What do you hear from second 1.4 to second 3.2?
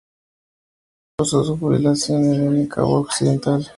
su jubilación en Elgin, Cabo